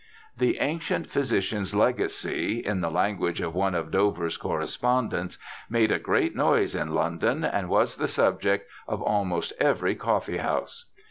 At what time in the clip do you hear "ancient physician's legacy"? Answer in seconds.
0.61-2.57